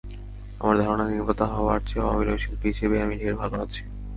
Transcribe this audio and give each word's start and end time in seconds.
আমার 0.59 0.75
ধারণা, 0.77 1.05
নির্মাতা 1.07 1.45
হওয়ার 1.45 1.79
চেয়ে 1.87 2.09
অভিনয়শিল্পী 2.11 2.67
হিসেবেই 2.67 3.03
আমি 3.05 3.15
ঢের 3.17 3.35
ভালো 3.35 3.55
আছি। 3.57 3.81